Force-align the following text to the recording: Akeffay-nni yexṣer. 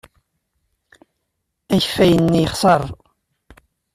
Akeffay-nni 1.75 2.39
yexṣer. 2.41 2.83